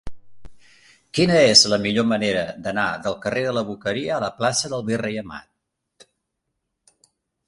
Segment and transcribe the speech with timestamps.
[1.17, 4.87] Quina és la millor manera d'anar del carrer de la Boqueria a la plaça del
[4.89, 6.09] Virrei Amat?